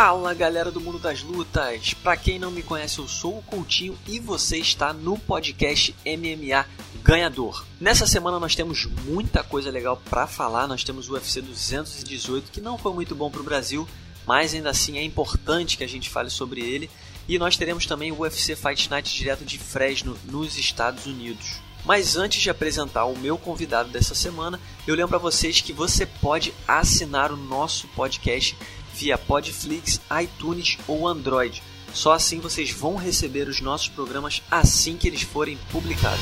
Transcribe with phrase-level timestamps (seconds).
[0.00, 1.92] Fala galera do mundo das lutas!
[1.92, 6.64] Pra quem não me conhece, eu sou o Coutinho e você está no podcast MMA
[7.02, 7.64] Ganhador.
[7.80, 10.68] Nessa semana nós temos muita coisa legal para falar.
[10.68, 13.88] Nós temos o UFC 218 que não foi muito bom para o Brasil,
[14.24, 16.88] mas ainda assim é importante que a gente fale sobre ele.
[17.28, 21.56] E nós teremos também o UFC Fight Night direto de Fresno, nos Estados Unidos.
[21.84, 26.06] Mas antes de apresentar o meu convidado dessa semana, eu lembro a vocês que você
[26.06, 28.56] pode assinar o nosso podcast
[28.98, 31.62] via Podflix, iTunes ou Android.
[31.94, 36.20] Só assim vocês vão receber os nossos programas assim que eles forem publicados.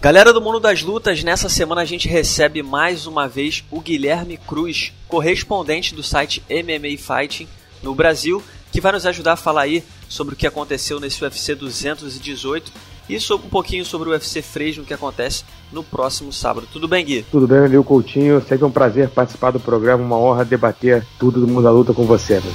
[0.00, 4.36] Galera do Mundo das Lutas, nessa semana a gente recebe mais uma vez o Guilherme
[4.36, 7.48] Cruz, correspondente do site MMA Fighting
[7.82, 11.56] no Brasil, que vai nos ajudar a falar aí sobre o que aconteceu nesse UFC
[11.56, 12.70] 218
[13.08, 16.68] e sobre, um pouquinho sobre o UFC Fresno que acontece no próximo sábado.
[16.72, 17.24] Tudo bem, Gui?
[17.30, 18.40] Tudo bem, meu Coutinho.
[18.40, 22.04] Sempre um prazer participar do programa, uma honra debater tudo do mundo da luta com
[22.04, 22.40] você.
[22.40, 22.52] Meu.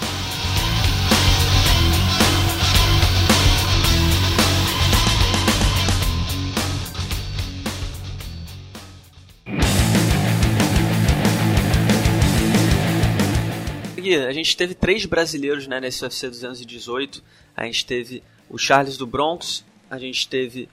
[14.01, 17.23] Gui, a gente teve três brasileiros né, nesse UFC 218.
[17.55, 20.69] A gente teve o Charles do Bronx, a gente teve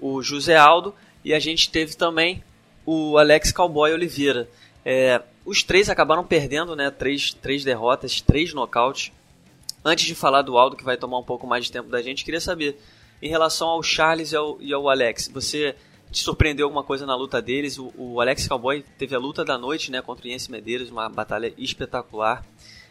[0.00, 0.92] o José Aldo
[1.24, 2.42] e a gente teve também
[2.84, 4.48] o Alex Cowboy Oliveira.
[4.84, 6.90] É, os três acabaram perdendo, né?
[6.90, 9.12] Três, três derrotas, três nocautes.
[9.84, 12.24] Antes de falar do Aldo, que vai tomar um pouco mais de tempo da gente,
[12.24, 12.76] queria saber,
[13.22, 15.76] em relação ao Charles e ao, e ao Alex, você
[16.10, 17.78] te surpreendeu alguma coisa na luta deles?
[17.78, 21.08] O, o, Alex Cowboy teve a luta da noite, né, contra o Jens Medeiros, uma
[21.08, 22.44] batalha espetacular.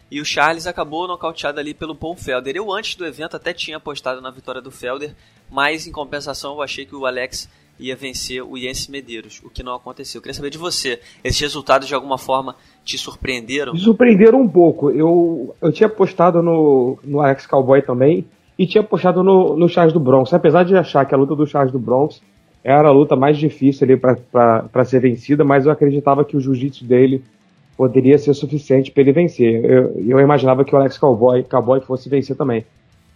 [0.10, 2.56] E o Charles acabou nocauteado ali pelo Paul Felder.
[2.56, 5.16] Eu, antes do evento, até tinha apostado na vitória do Felder,
[5.50, 9.62] mas em compensação eu achei que o Alex ia vencer o Jens Medeiros, o que
[9.62, 10.20] não aconteceu.
[10.20, 13.74] Eu queria saber de você, esses resultados de alguma forma te surpreenderam?
[13.74, 14.90] Me surpreenderam um pouco.
[14.92, 18.26] Eu, eu tinha apostado no, no Alex Cowboy também
[18.58, 21.46] e tinha apostado no, no Charles do Bronx, apesar de achar que a luta do
[21.46, 22.22] Charles do Bronx
[22.64, 26.84] era a luta mais difícil ali para ser vencida, mas eu acreditava que o jiu-jitsu
[26.86, 27.24] dele
[27.78, 29.64] poderia ser suficiente para ele vencer.
[29.64, 32.66] Eu, eu, imaginava que o Alex Cowboy, Cowboy fosse vencer também.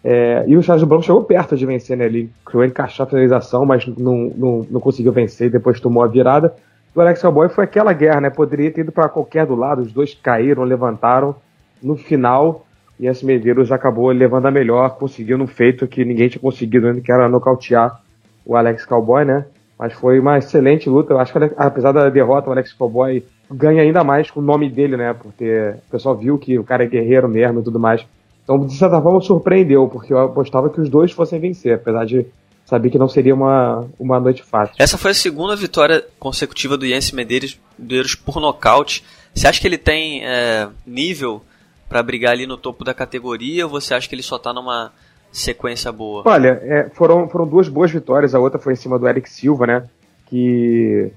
[0.03, 2.05] É, e o Charles Brown chegou perto de vencer, né?
[2.05, 6.07] Ele criou encaixar a finalização, mas não, não, não conseguiu vencer e depois tomou a
[6.07, 6.53] virada.
[6.95, 8.29] O Alex Cowboy foi aquela guerra, né?
[8.29, 11.35] Poderia ter ido para qualquer do lado, os dois caíram, levantaram.
[11.81, 12.65] No final,
[12.99, 16.99] e esse Medeiros acabou levando a melhor, conseguindo um feito que ninguém tinha conseguido ainda,
[16.99, 18.01] que era nocautear
[18.45, 19.45] o Alex Cowboy, né?
[19.77, 21.13] Mas foi uma excelente luta.
[21.13, 24.69] Eu acho que apesar da derrota, o Alex Cowboy ganha ainda mais com o nome
[24.69, 25.13] dele, né?
[25.13, 28.05] Porque o pessoal viu que o cara é guerreiro mesmo e tudo mais.
[28.49, 32.25] Então, de certa forma, surpreendeu, porque eu apostava que os dois fossem vencer, apesar de
[32.65, 34.73] saber que não seria uma, uma noite fácil.
[34.79, 39.03] Essa foi a segunda vitória consecutiva do Jens Medeiros, Medeiros por nocaute.
[39.35, 41.43] Você acha que ele tem é, nível
[41.87, 44.91] para brigar ali no topo da categoria ou você acha que ele só tá numa
[45.31, 46.23] sequência boa?
[46.25, 49.67] Olha, é, foram, foram duas boas vitórias, a outra foi em cima do Eric Silva,
[49.67, 49.83] né?
[50.25, 51.11] Que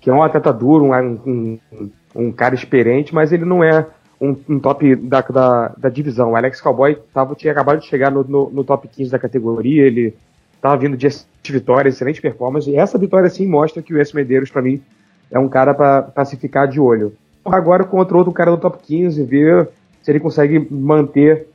[0.00, 3.86] que é um atleta duro, um, um, um cara experiente, mas ele não é
[4.20, 6.32] um, um top da, da, da, divisão.
[6.32, 9.84] O Alex Cowboy tava, tinha acabado de chegar no, no, no top 15 da categoria,
[9.84, 10.14] ele
[10.54, 11.08] estava vindo de
[11.48, 14.14] vitórias, excelente performance, e essa vitória sim mostra que o S.
[14.14, 14.82] Medeiros, para mim,
[15.30, 17.12] é um cara para se ficar de olho.
[17.44, 19.68] Agora contra outro cara do top 15, ver
[20.02, 21.48] se ele consegue manter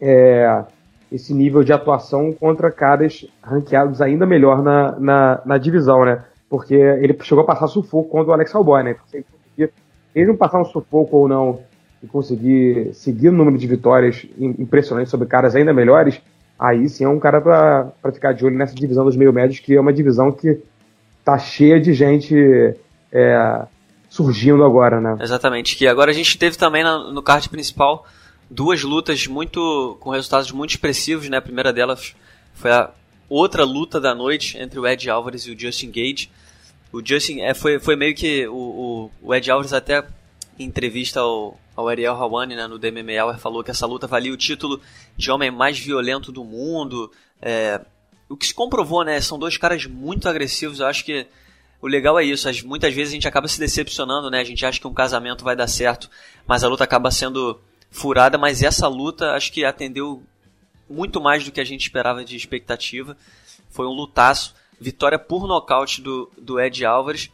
[0.00, 0.64] é,
[1.12, 6.24] esse nível de atuação contra caras ranqueados ainda melhor na, na, na divisão, né?
[6.50, 8.96] porque ele chegou a passar sufoco contra o Alex Cowboy, né?
[9.56, 9.70] Então,
[10.26, 11.60] não passar um sufoco ou não
[12.02, 16.20] e conseguir seguir o número de vitórias impressionante sobre caras ainda melhores,
[16.58, 19.74] aí sim é um cara para ficar de olho nessa divisão dos meio médios, que
[19.74, 20.60] é uma divisão que
[21.24, 22.34] tá cheia de gente
[23.12, 23.62] é,
[24.08, 25.16] surgindo agora, né?
[25.20, 28.06] Exatamente, que agora a gente teve também no card principal
[28.50, 31.36] duas lutas muito com resultados muito expressivos, né?
[31.36, 32.14] A primeira delas
[32.54, 32.90] foi a
[33.28, 36.30] outra luta da noite entre o Ed Álvares e o Justin Gage.
[36.92, 40.04] O Justin é, foi, foi meio que o, o, o Ed Álvares até
[40.60, 44.36] em entrevista ao, ao Ariel Hawani né, no DMM falou que essa luta valia o
[44.36, 44.80] título
[45.16, 47.10] de homem mais violento do mundo.
[47.40, 47.80] É,
[48.28, 49.20] o que se comprovou, né?
[49.20, 50.80] São dois caras muito agressivos.
[50.80, 51.26] Eu acho que
[51.80, 52.48] o legal é isso.
[52.66, 54.40] Muitas vezes a gente acaba se decepcionando, né?
[54.40, 56.10] A gente acha que um casamento vai dar certo,
[56.46, 57.58] mas a luta acaba sendo
[57.90, 58.36] furada.
[58.36, 60.22] Mas essa luta acho que atendeu
[60.88, 63.16] muito mais do que a gente esperava de expectativa.
[63.70, 64.54] Foi um lutaço.
[64.78, 67.30] Vitória por nocaute do, do Ed Álvares.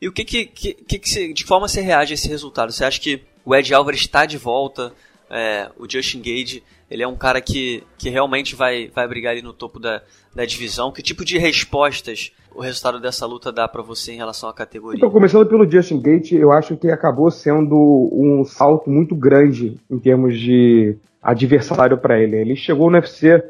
[0.00, 2.72] E o que que, que, que, de forma você reage a esse resultado?
[2.72, 4.92] Você acha que o Ed Álvares está de volta
[5.30, 9.42] É, o Justin Gage, ele é um cara que, que realmente vai, vai brigar ali
[9.42, 10.02] no topo da,
[10.34, 10.90] da divisão.
[10.90, 14.96] Que tipo de respostas o resultado dessa luta dá para você em relação à categoria?
[14.96, 19.98] Então, começando pelo Justin Gate, eu acho que acabou sendo um salto muito grande em
[19.98, 22.36] termos de adversário para ele.
[22.36, 23.42] Ele chegou no UFC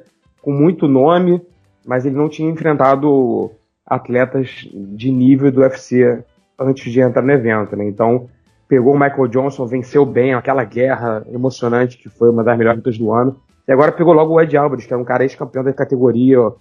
[0.42, 1.40] com muito nome,
[1.86, 3.52] mas ele não tinha enfrentado
[3.86, 6.22] atletas de nível do UFC
[6.58, 7.86] antes de entrar no evento, né?
[7.86, 8.28] Então,
[8.68, 12.98] pegou o Michael Johnson, venceu bem aquela guerra emocionante que foi uma das melhores lutas
[12.98, 13.36] do ano.
[13.66, 16.40] E agora pegou logo o Ed Alvarez, que é um cara ex-campeão da categoria.
[16.40, 16.54] O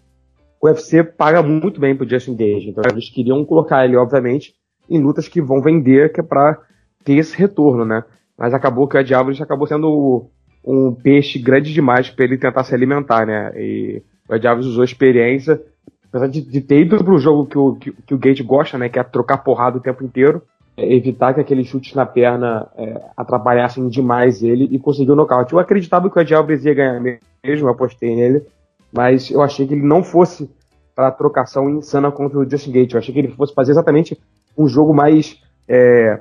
[0.64, 4.54] UFC paga muito bem pro Justin Gage, então eles queriam colocar ele, obviamente,
[4.90, 6.58] em lutas que vão vender, que é pra
[7.04, 8.04] ter esse retorno, né?
[8.38, 10.30] Mas acabou que o Ed Alvarez acabou sendo
[10.66, 13.52] um peixe grande demais para ele tentar se alimentar, né?
[13.56, 15.62] E o Ed Alvarez usou experiência,
[16.10, 18.90] apesar de, de ter ido pro jogo que o, que, que o Gage gosta, né?
[18.90, 20.42] Que é trocar porrada o tempo inteiro
[20.78, 25.52] evitar que aqueles chutes na perna é, atrapalhassem demais ele e conseguiu o nocaute.
[25.52, 27.02] Eu acreditava que o Ed Alves ia ganhar
[27.44, 28.46] mesmo, apostei nele,
[28.94, 30.50] mas eu achei que ele não fosse
[30.96, 32.94] para trocação insana contra o Justin Gate.
[32.94, 34.20] Eu achei que ele fosse fazer exatamente
[34.56, 36.20] um jogo mais é,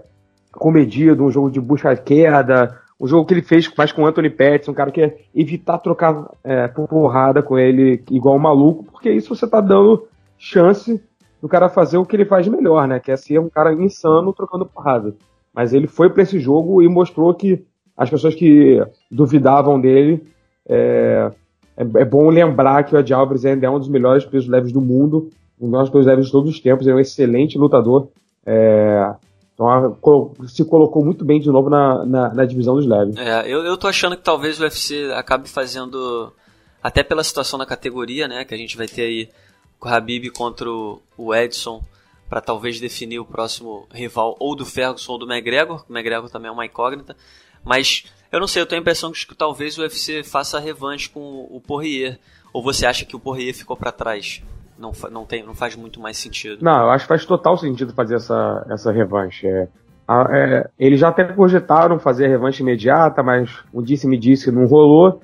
[0.52, 4.68] comedido, um jogo de busca-queda, um jogo que ele fez mais com o Anthony Pettis,
[4.68, 9.34] um cara que ia evitar trocar é, porrada com ele igual um maluco, porque isso
[9.34, 10.08] você está dando
[10.38, 11.02] chance
[11.40, 12.98] do cara fazer o que ele faz melhor, né?
[12.98, 15.14] Que é ser um cara insano trocando porrada.
[15.54, 17.64] Mas ele foi para esse jogo e mostrou que
[17.96, 20.26] as pessoas que duvidavam dele.
[20.68, 21.30] É,
[21.76, 24.72] é, é bom lembrar que o Ed Alvarez ainda é um dos melhores pesos leves
[24.72, 27.58] do mundo, um dos melhores pesos leves de todos os tempos, ele é um excelente
[27.58, 28.08] lutador.
[28.44, 29.14] É,
[29.56, 33.16] então se colocou muito bem de novo na, na, na divisão dos leves.
[33.16, 36.30] É, eu, eu tô achando que talvez o UFC acabe fazendo,
[36.82, 39.28] até pela situação na categoria, né, que a gente vai ter aí
[39.80, 41.82] o Habib contra o Edson
[42.28, 45.84] para talvez definir o próximo rival ou do Ferguson ou do McGregor.
[45.88, 47.16] O McGregor também é uma incógnita.
[47.64, 51.08] Mas eu não sei, eu tenho a impressão que, que talvez o UFC faça revanche
[51.08, 52.18] com o Poirier.
[52.52, 54.42] Ou você acha que o Poirier ficou para trás?
[54.78, 56.62] Não, não, tem, não faz muito mais sentido.
[56.62, 59.46] Não, eu acho que faz total sentido fazer essa, essa revanche.
[59.46, 59.68] É,
[60.08, 65.20] é, eles já até cogitaram fazer a revanche imediata, mas o disse-me disse não rolou.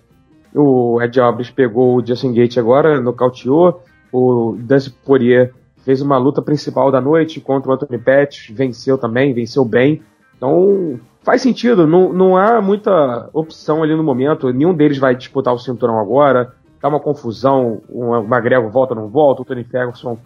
[0.54, 3.82] O Ed Alves pegou o Justin Gate agora, nocauteou.
[4.12, 5.54] O Dustin Poirier
[5.84, 10.02] fez uma luta principal da noite contra o Anthony Pettis, venceu também, venceu bem.
[10.36, 14.52] Então faz sentido, não, não há muita opção ali no momento.
[14.52, 16.52] Nenhum deles vai disputar o cinturão agora.
[16.82, 20.18] Tá uma confusão, o McGregor volta não volta, o Tony Ferguson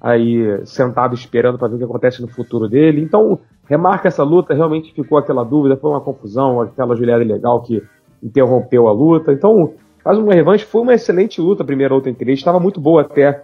[0.00, 3.02] aí sentado esperando para ver o que acontece no futuro dele.
[3.02, 3.38] Então,
[3.68, 7.82] remarca essa luta, realmente ficou aquela dúvida, foi uma confusão, aquela Juliana legal que
[8.22, 9.32] interrompeu a luta.
[9.32, 9.74] Então,
[10.04, 13.00] Faz uma revanche, foi uma excelente luta a primeira luta entre eles, estava muito boa
[13.00, 13.42] até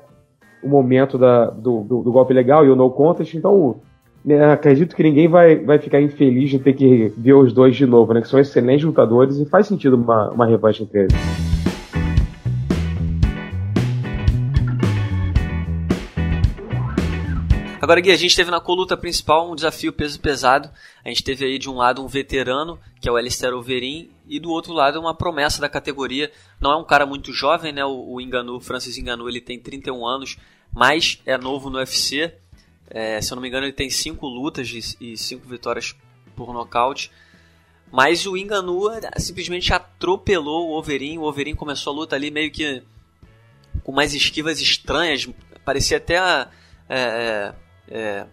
[0.62, 3.76] o momento da, do, do, do, golpe legal e o no contest, então
[4.22, 7.86] né, acredito que ninguém vai, vai ficar infeliz de ter que ver os dois de
[7.86, 8.20] novo, né?
[8.20, 11.59] Que são excelentes lutadores e faz sentido uma, uma revanche entre eles.
[17.90, 20.70] Agora, Gui, a gente teve na coluta principal um desafio peso pesado.
[21.04, 24.38] A gente teve aí de um lado um veterano, que é o Alistair Overeem, e
[24.38, 26.30] do outro lado uma promessa da categoria.
[26.60, 27.84] Não é um cara muito jovem, né?
[27.84, 30.36] O, o Francis Enganu, ele tem 31 anos,
[30.72, 32.32] mas é novo no UFC.
[32.88, 35.96] É, se eu não me engano, ele tem 5 lutas e 5 vitórias
[36.36, 37.10] por nocaute.
[37.90, 38.82] Mas o Enganu
[39.16, 41.18] simplesmente atropelou o Overeem.
[41.18, 42.84] O Overeem começou a luta ali meio que
[43.82, 45.28] com mais esquivas estranhas.
[45.64, 46.46] Parecia até
[46.88, 47.52] é,
[47.90, 48.26] é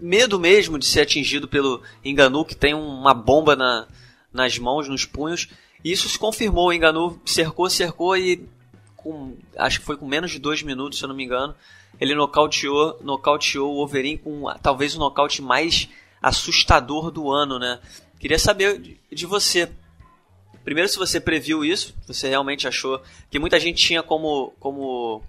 [0.00, 3.86] medo mesmo de ser atingido pelo Enganu, que tem uma bomba na,
[4.32, 5.48] nas mãos, nos punhos.
[5.84, 6.68] E isso se confirmou.
[6.68, 8.48] O Enganu cercou, cercou e
[8.96, 11.54] com, acho que foi com menos de dois minutos, se eu não me engano,
[12.00, 15.88] ele nocauteou, nocauteou o Overeem com talvez o nocaute mais
[16.20, 17.80] assustador do ano, né?
[18.18, 19.70] Queria saber de, de você.
[20.64, 25.22] Primeiro, se você previu isso, você realmente achou que muita gente tinha como, como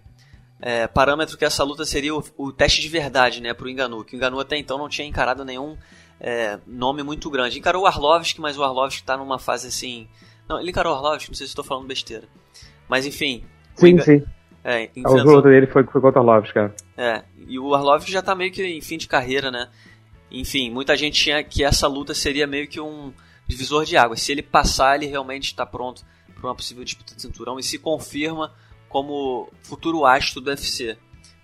[0.65, 4.15] é, parâmetro que essa luta seria o, o, teste de verdade, né, pro Enganu, que
[4.15, 5.75] o Enganu até então não tinha encarado nenhum
[6.21, 7.59] é, nome muito grande.
[7.59, 10.07] Encarou o Arlovski, mas o Arlovski tá numa fase assim...
[10.47, 12.29] Não, ele encarou o Arlovski, não sei se estou falando besteira.
[12.87, 13.43] Mas enfim...
[13.75, 14.23] Sim, sim.
[14.63, 14.89] É.
[15.05, 16.73] O jogo dele foi, foi contra o Arlovski, cara.
[16.95, 19.67] É, e o Arlovski já tá meio que em fim de carreira, né?
[20.31, 23.11] Enfim, muita gente tinha que essa luta seria meio que um
[23.45, 24.21] divisor de águas.
[24.21, 27.77] Se ele passar, ele realmente está pronto para uma possível disputa de cinturão e se
[27.77, 28.53] confirma
[28.93, 30.95] como futuro astro do UFC.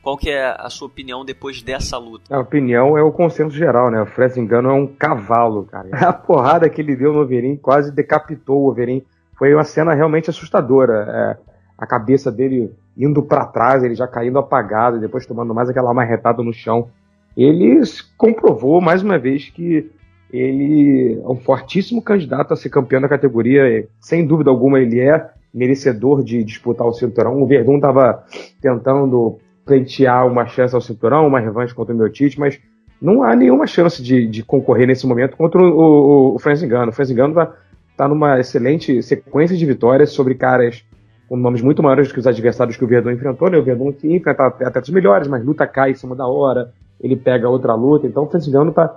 [0.03, 2.33] Qual que é a sua opinião depois dessa luta?
[2.33, 3.99] A opinião é o consenso geral, né?
[3.99, 5.89] O Fred Engano é um cavalo, cara.
[6.07, 9.03] A porrada que ele deu no Overeem quase decapitou o Overeem.
[9.35, 11.07] Foi uma cena realmente assustadora.
[11.09, 11.37] É,
[11.75, 16.43] a cabeça dele indo para trás, ele já caindo apagado, depois tomando mais aquela marretada
[16.43, 16.89] no chão.
[17.35, 17.81] Ele
[18.15, 19.89] comprovou mais uma vez que
[20.31, 23.87] ele é um fortíssimo candidato a ser campeão da categoria.
[23.99, 27.41] Sem dúvida alguma, ele é merecedor de disputar o cinturão.
[27.41, 28.23] O Verdun estava
[28.61, 32.59] tentando pleitear uma chance ao cinturão, uma revanche contra o meu Tite, mas
[33.01, 36.89] não há nenhuma chance de, de concorrer nesse momento contra o, o, o Franz Ngannou.
[36.89, 37.55] O Franz Ngannou está
[37.95, 40.83] tá numa excelente sequência de vitórias sobre caras
[41.27, 43.49] com nomes muito maiores do que os adversários que o Verdun enfrentou.
[43.49, 43.57] Né?
[43.57, 47.73] O Verdun enfrenta atletas melhores, mas luta cai em cima da hora, ele pega outra
[47.75, 48.07] luta.
[48.07, 48.95] Então o Franz Ngannou está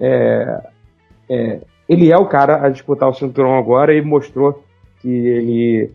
[0.00, 0.62] é,
[1.28, 4.64] é, ele é o cara a disputar o cinturão agora e mostrou
[5.02, 5.90] que ele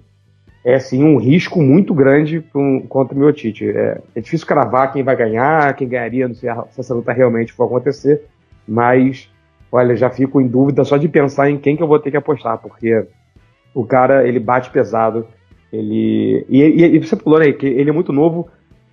[0.63, 3.69] é assim um risco muito grande um, contra o Miotite.
[3.69, 7.53] É, é difícil cravar quem vai ganhar, quem ganharia, não sei se essa luta realmente
[7.53, 8.25] for acontecer,
[8.67, 9.29] mas
[9.71, 12.17] olha, já fico em dúvida só de pensar em quem que eu vou ter que
[12.17, 13.07] apostar, porque
[13.73, 15.25] o cara ele bate pesado,
[15.71, 18.49] ele e, e, e você falou né, que ele é muito novo,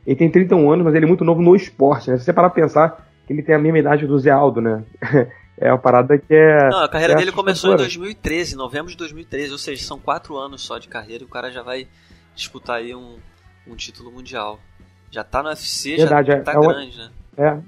[0.06, 2.18] ele tem 31 anos, mas ele é muito novo no esporte, né?
[2.18, 4.85] Se você parar pra pensar que ele tem a mesma idade do Zé Aldo, né?
[5.56, 6.68] É uma parada que é.
[6.68, 10.37] Não, a carreira é dele começou em 2013, novembro de 2013, ou seja, são quatro
[10.37, 11.87] anos só de carreira e o cara já vai
[12.34, 13.16] disputar aí um,
[13.66, 14.58] um título mundial.
[15.11, 17.11] Já tá no UFC, Verdade, já é, tá é grande, uma, né?
[17.37, 17.58] É,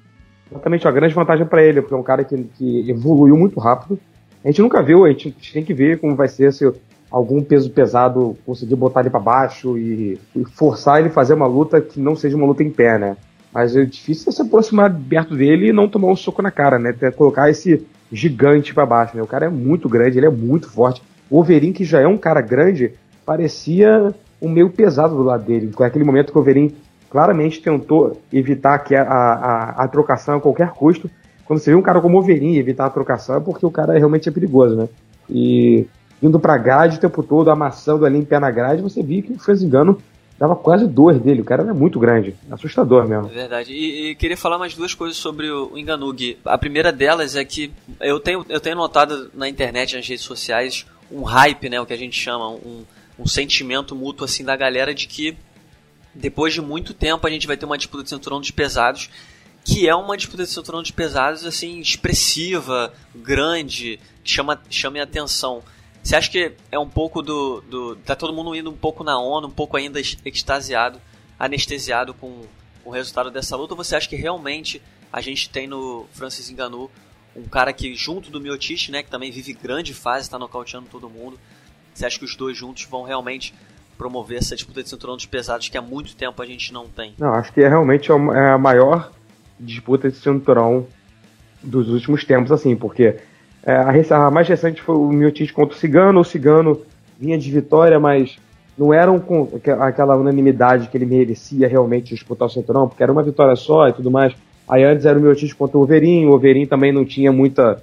[0.51, 3.99] exatamente, uma grande vantagem para ele, porque é um cara que, que evoluiu muito rápido.
[4.45, 6.65] A gente nunca viu, a gente tem que ver como vai ser se
[7.11, 11.47] algum peso pesado conseguir botar ele para baixo e, e forçar ele a fazer uma
[11.47, 13.17] luta que não seja uma luta em pé, né?
[13.57, 16.93] Mas é difícil se aproximar perto dele e não tomar um soco na cara, né?
[16.93, 19.23] Ter, colocar esse gigante para baixo, né?
[19.23, 21.03] O cara é muito grande, ele é muito forte.
[21.31, 22.93] O Overin, que já é um cara grande,
[23.25, 25.73] parecia um meio pesado do lado dele.
[25.79, 26.71] Naquele momento que o Overin
[27.09, 31.11] claramente tentou evitar que a, a, a, trocação a qualquer custo.
[31.47, 33.97] Quando você vê um cara como o Overin evitar a trocação é porque o cara
[33.97, 34.87] realmente é perigoso, né?
[35.31, 35.87] E
[36.23, 39.33] indo pra grade o tempo todo, amassando ali em pé na grade, você viu que
[39.33, 39.97] o Franzingano
[40.39, 41.41] dava quase dois dele.
[41.41, 42.35] O cara é muito grande.
[42.51, 43.29] Assustador mesmo.
[43.29, 43.73] É verdade.
[43.73, 46.39] E, e, queria falar mais duas coisas sobre o Enganug.
[46.45, 50.87] A primeira delas é que eu tenho, eu tenho notado na internet, nas redes sociais,
[51.11, 51.81] um hype, né?
[51.81, 52.85] O que a gente chama, um,
[53.19, 55.37] um sentimento mútuo assim da galera de que
[56.15, 59.11] depois de muito tempo a gente vai ter uma disputa de cinturão dos pesados
[59.67, 65.03] que é uma disputa de cinturão dos pesados assim expressiva, grande, que chama, chama a
[65.03, 65.61] atenção.
[66.07, 67.97] Você acha que é um pouco do, do.
[67.97, 71.01] Tá todo mundo indo um pouco na onda, um pouco ainda extasiado,
[71.37, 72.43] anestesiado com
[72.85, 73.75] o resultado dessa luta?
[73.75, 74.81] Ou você acha que realmente
[75.13, 76.93] a gente tem no Francis Ngannou
[77.35, 81.11] um cara que, junto do Miotich, né, que também vive grande fase, está nocauteando todo
[81.11, 81.41] mundo,
[81.93, 83.53] você acha que os dois juntos vão realmente
[83.99, 87.15] promover essa disputa de cinturão dos pesados que há muito tempo a gente não tem?
[87.19, 89.11] Não, acho que é realmente é a maior
[89.59, 90.87] disputa de cinturão
[91.61, 93.19] dos últimos tempos, assim, porque
[93.67, 96.21] é, a, a, mais recente foi o Miotite contra o Cigano.
[96.21, 96.81] O Cigano
[97.19, 98.39] vinha de vitória, mas
[98.79, 99.21] não era um,
[99.81, 103.93] aquela unanimidade que ele merecia realmente disputar o cinturão, porque era uma vitória só e
[103.93, 104.33] tudo mais.
[104.69, 106.27] Aí antes era o Miotite contra o Overin.
[106.27, 107.83] O Overin também não tinha muita.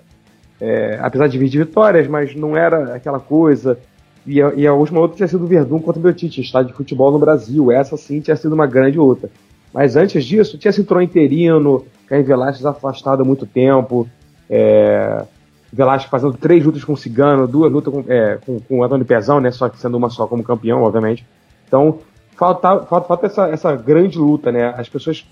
[0.61, 3.77] É, apesar de vir de vitórias, mas não era aquela coisa.
[4.25, 6.77] E a, e a última luta tinha sido o Verdun contra o Miotite, estádio de
[6.77, 7.69] futebol no Brasil.
[7.73, 9.29] Essa sim tinha sido uma grande luta.
[9.73, 14.07] Mas antes disso, tinha cinturão interino, Caio Velasquez afastado há muito tempo.
[14.49, 15.25] É,
[15.73, 19.05] Velasco fazendo três lutas com o Cigano, duas lutas com, é, com, com o Antônio
[19.05, 19.49] Pezão, né?
[19.49, 21.25] Só que sendo uma só como campeão, obviamente.
[21.67, 21.97] Então,
[22.35, 24.71] falta, falta, falta essa, essa grande luta, né?
[24.77, 25.25] As pessoas,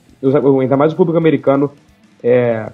[0.60, 1.72] ainda mais o público americano,
[2.24, 2.72] é,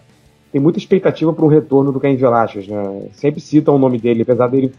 [0.49, 3.09] tem muita expectativa para o retorno do Caim Velasquez, né?
[3.11, 4.71] Sempre citam o nome dele, apesar dele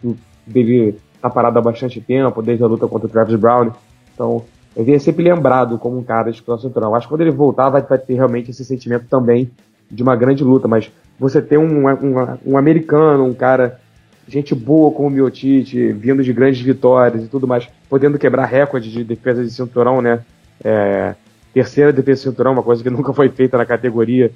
[0.46, 3.70] estar tá parado há bastante tempo, desde a luta contra o Travis Brown.
[4.14, 4.42] Então,
[4.74, 6.94] ele é sempre lembrado como um cara de cinturão.
[6.94, 9.50] Acho que quando ele voltar vai, vai ter realmente esse sentimento também
[9.90, 13.80] de uma grande luta, mas você ter um, um, um americano, um cara,
[14.28, 18.90] gente boa como o Miotite, vindo de grandes vitórias e tudo mais, podendo quebrar recorde
[18.90, 20.20] de defesa de cinturão, né?
[20.62, 21.14] É,
[21.52, 24.30] terceira defesa de cinturão, uma coisa que nunca foi feita na categoria,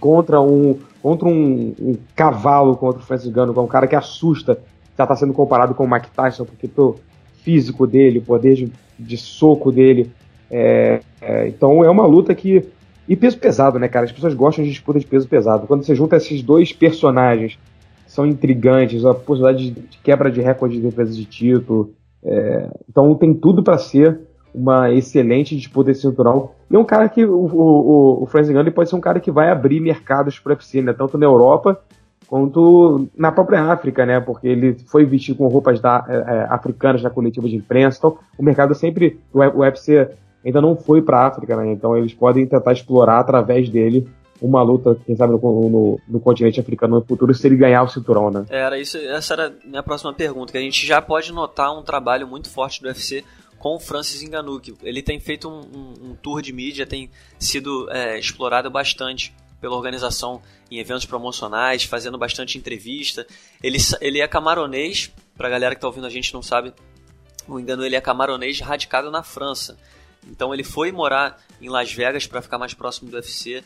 [0.00, 4.58] contra um contra um, um cavalo contra o Francis Gano, é um cara que assusta,
[4.96, 6.96] já está sendo comparado com o Mike Tyson, porque o
[7.42, 10.10] físico dele, o poder de, de soco dele.
[10.50, 12.64] É, é, então é uma luta que
[13.08, 14.06] e peso pesado, né, cara?
[14.06, 15.66] As pessoas gostam de disputa de peso pesado.
[15.66, 17.58] Quando você junta esses dois personagens,
[18.06, 21.94] são intrigantes, a possibilidade de quebra de recorde de defesa de título.
[22.24, 22.68] É...
[22.88, 24.20] então tem tudo para ser
[24.54, 26.50] uma excelente disputa de cinturão.
[26.70, 29.50] E é um cara que, o, o, o Francis pode ser um cara que vai
[29.50, 30.92] abrir mercados para UFC, né?
[30.92, 31.80] Tanto na Europa
[32.26, 34.20] quanto na própria África, né?
[34.20, 37.98] Porque ele foi vestido com roupas da, é, é africanas na coletiva de imprensa.
[37.98, 40.08] Então, o mercado sempre, o UFC
[40.44, 41.72] ainda não foi para a África, né?
[41.72, 44.08] Então eles podem tentar explorar através dele
[44.40, 47.88] uma luta, quem sabe, no, no, no, continente africano no futuro, se ele ganhar o
[47.88, 48.44] cinturão, né?
[48.50, 51.82] Era isso, essa era a minha próxima pergunta, que a gente já pode notar um
[51.82, 53.22] trabalho muito forte do UFC
[53.56, 54.60] com o Francis Ngannou.
[54.82, 57.08] Ele tem feito um, um, um tour de mídia, tem
[57.38, 63.24] sido é, explorado bastante pela organização em eventos promocionais, fazendo bastante entrevista.
[63.62, 66.74] Ele, ele é camaronês, pra galera que tá ouvindo a gente não sabe,
[67.46, 69.78] não engano, ele é camaronês radicado na França.
[70.26, 73.62] Então ele foi morar em Las Vegas para ficar mais próximo do UFC.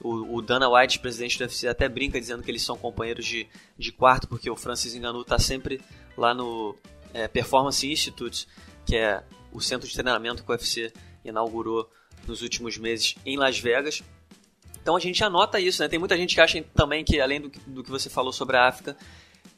[0.00, 3.48] O, o, Dana White, presidente do UFC, até brinca dizendo que eles são companheiros de,
[3.76, 5.80] de quarto, porque o Francis Ngannou tá sempre
[6.16, 6.76] lá no
[7.12, 8.46] é, Performance Institute,
[8.86, 9.22] que é
[9.52, 10.92] o centro de treinamento que o UFC
[11.24, 11.90] inaugurou
[12.26, 14.02] nos últimos meses em Las Vegas.
[14.80, 15.88] Então a gente anota isso, né?
[15.88, 18.68] Tem muita gente que acha também que, além do, do que você falou sobre a
[18.68, 18.96] África,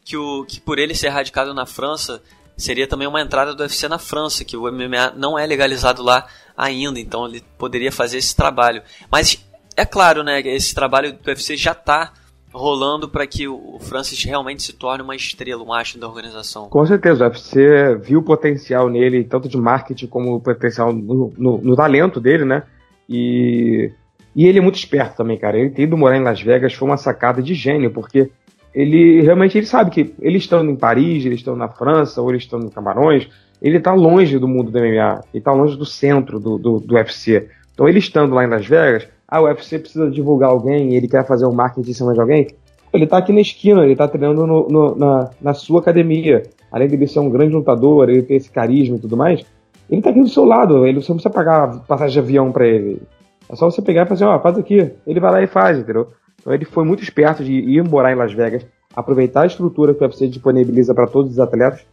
[0.05, 2.23] que, o, que por ele ser radicado na França,
[2.57, 6.27] seria também uma entrada do UFC na França, que o MMA não é legalizado lá
[6.61, 8.83] ainda, então ele poderia fazer esse trabalho.
[9.11, 9.45] Mas
[9.77, 12.13] é claro, né, esse trabalho do UFC já está
[12.53, 16.69] rolando para que o Francis realmente se torne uma estrela, um astro da organização.
[16.69, 21.59] Com certeza, o UFC viu o potencial nele, tanto de marketing como potencial no, no,
[21.59, 22.65] no talento dele, né?
[23.09, 23.93] E
[24.35, 25.59] e ele é muito esperto também, cara.
[25.59, 28.31] Ele ter ido morar em Las Vegas foi uma sacada de gênio, porque
[28.73, 32.45] ele realmente ele sabe que eles estão em Paris, eles estão na França, ou eles
[32.45, 33.29] estão em Camarões,
[33.61, 36.95] ele está longe do mundo do MMA, ele está longe do centro do, do, do,
[36.95, 37.49] UFC.
[37.75, 41.27] Então ele estando lá em Las Vegas, ah, o UFC precisa divulgar alguém, ele quer
[41.27, 42.49] fazer um marketing em cima de alguém,
[42.93, 46.43] ele está aqui na esquina, ele está treinando no, no, na, na sua academia.
[46.73, 49.45] Além de ele ser um grande lutador, ele ter esse carisma e tudo mais,
[49.89, 52.67] ele está aqui do seu lado, ele, você não precisa pagar passagem de avião para
[52.67, 53.03] ele.
[53.49, 54.93] É só você pegar e fazer, ó, faz aqui.
[55.07, 56.09] Ele vai lá e faz, entendeu?
[56.41, 58.65] Então ele foi muito esperto de ir morar em Las Vegas,
[58.95, 61.85] aproveitar a estrutura que o UFC disponibiliza para todos os atletas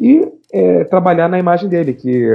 [0.00, 2.26] e é, trabalhar na imagem dele, que,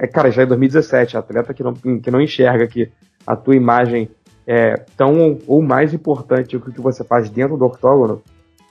[0.00, 2.90] é, cara, já é 2017, atleta que não, que não enxerga que
[3.26, 4.08] a tua imagem
[4.46, 8.22] é tão ou mais importante do que você faz dentro do octógono,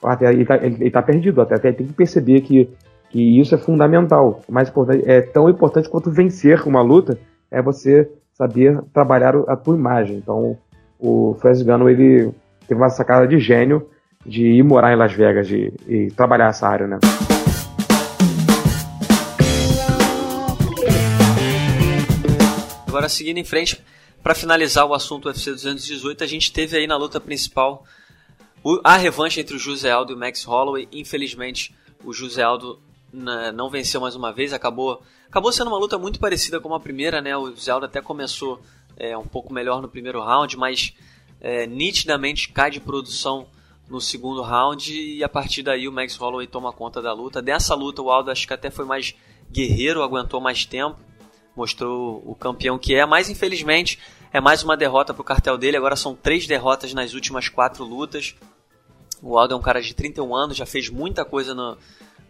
[0.03, 2.69] até ele tá, ele tá perdido, até, até tem que perceber que,
[3.09, 4.41] que isso é fundamental.
[4.49, 7.17] Mais importante, é tão importante quanto vencer uma luta,
[7.49, 10.17] é você saber trabalhar a tua imagem.
[10.17, 10.57] Então,
[10.99, 12.31] o Francis Gano, ele
[12.67, 13.87] teve uma sacada de gênio
[14.25, 16.99] de ir morar em Las Vegas de, e trabalhar essa área, né?
[23.03, 23.81] Agora, seguindo em frente,
[24.23, 27.83] para finalizar o assunto UFC 218, a gente teve aí na luta principal
[28.81, 30.87] a revanche entre o José Aldo e o Max Holloway.
[30.89, 32.79] Infelizmente, o José Aldo
[33.11, 36.79] né, não venceu mais uma vez, acabou Acabou sendo uma luta muito parecida com a
[36.79, 37.35] primeira, né?
[37.35, 38.61] O Zelda até começou
[38.95, 40.93] é, um pouco melhor no primeiro round, mas
[41.41, 43.47] é, nitidamente cai de produção
[43.89, 47.41] no segundo round e a partir daí o Max Holloway toma conta da luta.
[47.41, 49.15] Dessa luta o Aldo acho que até foi mais
[49.51, 50.99] guerreiro, aguentou mais tempo,
[51.55, 53.99] mostrou o campeão que é, mas infelizmente
[54.31, 55.77] é mais uma derrota para o cartel dele.
[55.77, 58.35] Agora são três derrotas nas últimas quatro lutas.
[59.21, 61.77] O Aldo é um cara de 31 anos, já fez muita coisa no,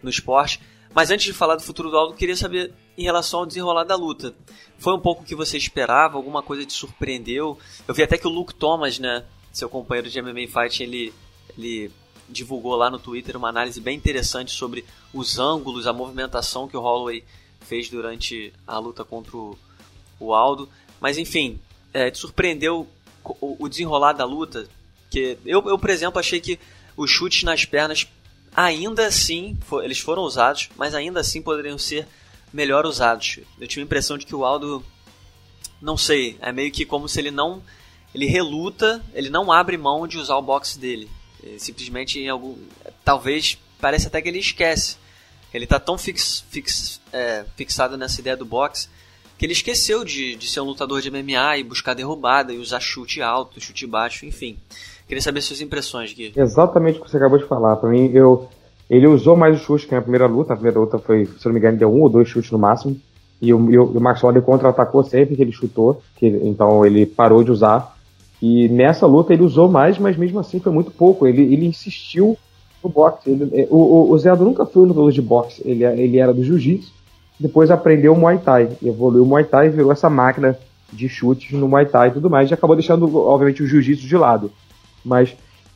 [0.01, 0.59] no esporte.
[0.93, 3.95] Mas antes de falar do futuro do Aldo, queria saber em relação ao desenrolar da
[3.95, 4.35] luta.
[4.77, 6.17] Foi um pouco o que você esperava?
[6.17, 7.57] Alguma coisa te surpreendeu?
[7.87, 11.11] Eu vi até que o Luke Thomas, né, seu companheiro de MMA Fight, ele,
[11.57, 11.91] ele
[12.29, 16.81] divulgou lá no Twitter uma análise bem interessante sobre os ângulos, a movimentação que o
[16.81, 17.23] Holloway
[17.63, 20.69] fez durante a luta contra o, Aldo.
[20.99, 21.59] Mas enfim,
[21.93, 22.87] é, te surpreendeu
[23.23, 24.67] o, o desenrolar da luta?
[25.09, 26.59] Que eu, eu, por exemplo, achei que
[26.95, 28.07] os chutes nas pernas
[28.55, 32.07] ainda assim, for, eles foram usados, mas ainda assim poderiam ser
[32.51, 33.39] melhor usados.
[33.59, 34.83] Eu tive a impressão de que o Aldo,
[35.81, 37.63] não sei, é meio que como se ele não,
[38.13, 41.09] ele reluta, ele não abre mão de usar o boxe dele.
[41.41, 42.55] Ele simplesmente em algum,
[43.03, 44.97] talvez parece até que ele esquece.
[45.53, 48.87] Ele está tão fix, fix, é, fixado nessa ideia do boxe
[49.37, 52.79] que ele esqueceu de, de ser um lutador de MMA e buscar derrubada e usar
[52.79, 54.57] chute alto, chute baixo, enfim.
[55.07, 56.31] Queria saber suas impressões, Gui.
[56.35, 57.75] Exatamente o que você acabou de falar.
[57.75, 58.47] Para mim, eu,
[58.89, 60.53] ele usou mais o chute que na primeira luta.
[60.53, 62.97] A primeira luta foi, se não me engano, deu um ou dois chutes no máximo.
[63.41, 67.43] E o, e o, Max Holloway contra-atacou sempre que ele chutou, que, então ele parou
[67.43, 67.97] de usar.
[68.41, 71.27] E nessa luta ele usou mais, mas mesmo assim foi muito pouco.
[71.27, 72.37] Ele, ele insistiu
[72.83, 73.29] no boxe.
[73.29, 76.43] Ele, é, o, o, Zé nunca foi um lutador de boxe, ele, ele era do
[76.43, 76.91] jiu-jitsu.
[77.39, 80.57] Depois aprendeu o Muay Thai, evoluiu o Muay Thai e virou essa máquina
[80.91, 82.49] de chutes no Muay Thai e tudo mais.
[82.49, 84.51] E acabou deixando, obviamente, o jiu-jitsu de lado.
[85.03, 85.35] Mas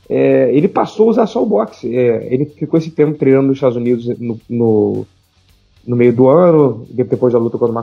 [0.09, 1.93] é, ele passou a usar só o boxe.
[1.95, 5.05] É, ele ficou esse tempo treinando nos Estados Unidos no, no,
[5.85, 7.73] no meio do ano, depois da luta contra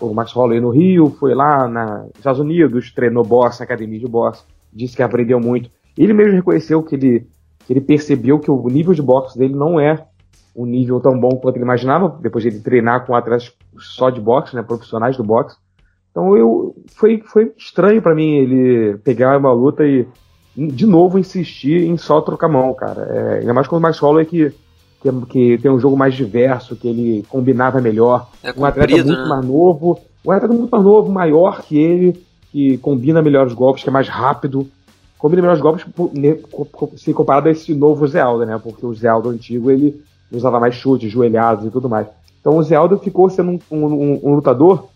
[0.00, 4.42] o Max Holloway no Rio, foi lá nos Estados Unidos, treinou boxe, academia de boxe,
[4.72, 5.70] disse que aprendeu muito.
[5.96, 7.26] Ele mesmo reconheceu que ele,
[7.68, 10.04] ele percebeu que o nível de boxe dele não é
[10.54, 14.20] um nível tão bom quanto ele imaginava, depois de ele treinar com atletas só de
[14.20, 15.56] boxe, né, profissionais do boxe.
[16.10, 20.06] Então eu foi, foi estranho para mim ele pegar uma luta e
[20.54, 23.02] de novo insistir em só trocar mão, cara.
[23.02, 24.52] É, ainda mais quando o Max Holloway que,
[25.00, 28.28] que, que, tem um jogo mais diverso, que ele combinava melhor.
[28.42, 29.28] É um atleta muito né?
[29.28, 33.82] mais novo, um atleta muito mais novo, maior que ele, que combina melhor os golpes,
[33.82, 34.68] que é mais rápido.
[35.22, 35.86] Como ele melhores golpes
[36.96, 38.60] se comparado a esse novo Zelda, né?
[38.60, 42.08] Porque o Zelda antigo ele usava mais chutes, joelhados e tudo mais.
[42.40, 44.88] Então o Zelda ficou sendo um, um, um lutador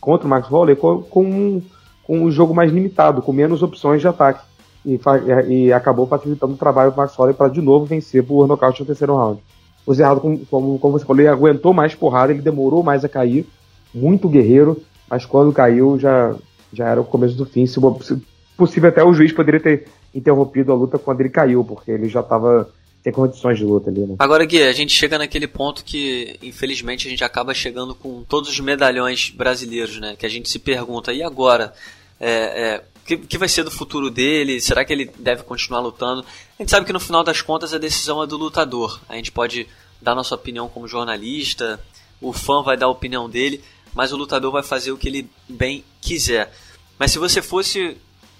[0.00, 1.62] contra o Max Holloway com, com, um,
[2.04, 4.44] com um jogo mais limitado, com menos opções de ataque.
[4.84, 5.00] E,
[5.48, 8.86] e acabou facilitando o trabalho do Max Holloway para de novo vencer por nocaute no
[8.86, 9.42] terceiro round.
[9.84, 13.08] O Zerrado, como, como, como, você falou, ele aguentou mais porrada, ele demorou mais a
[13.08, 13.44] cair,
[13.92, 16.36] muito guerreiro, mas quando caiu já,
[16.72, 17.66] já era o começo do fim.
[17.66, 18.22] Se, se
[18.56, 22.20] possível, até o juiz poderia ter interrompido a luta quando ele caiu, porque ele já
[22.20, 22.68] estava
[23.02, 24.16] sem condições de luta ali, né?
[24.18, 28.50] Agora, Gui, a gente chega naquele ponto que, infelizmente, a gente acaba chegando com todos
[28.50, 30.16] os medalhões brasileiros, né?
[30.18, 31.72] Que a gente se pergunta, e agora?
[32.18, 34.60] É, é, que, que vai ser do futuro dele?
[34.60, 36.24] Será que ele deve continuar lutando?
[36.58, 39.00] A gente sabe que no final das contas a decisão é do lutador.
[39.08, 39.68] A gente pode
[40.02, 41.80] dar nossa opinião como jornalista,
[42.20, 43.62] o fã vai dar a opinião dele,
[43.94, 46.52] mas o lutador vai fazer o que ele bem quiser.
[46.98, 47.96] Mas se você fosse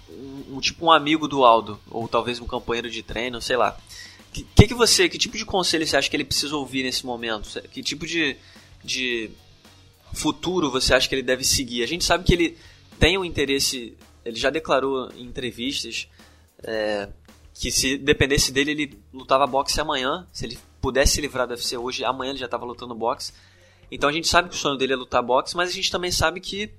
[0.08, 3.76] um, um tipo um amigo do Aldo, ou talvez um companheiro de treino, sei lá,
[4.32, 7.06] que, que, que você, que tipo de conselho você acha que ele precisa ouvir nesse
[7.06, 7.60] momento?
[7.70, 8.36] Que tipo de,
[8.84, 9.30] de
[10.12, 11.82] futuro você acha que ele deve seguir?
[11.82, 12.58] A gente sabe que ele
[12.98, 16.08] tem um interesse, ele já declarou em entrevistas
[16.62, 17.08] é,
[17.54, 21.76] que se dependesse dele ele lutava boxe amanhã, se ele pudesse se livrar do UFC
[21.76, 23.32] hoje, amanhã ele já estava lutando boxe.
[23.90, 26.10] Então a gente sabe que o sonho dele é lutar boxe, mas a gente também
[26.10, 26.70] sabe que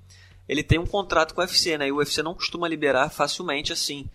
[0.47, 1.87] ele tem um contrato com o UFC, né?
[1.87, 4.05] E o UFC não costuma liberar facilmente assim.